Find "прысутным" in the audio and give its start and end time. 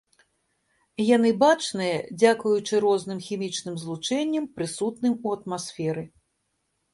4.57-5.13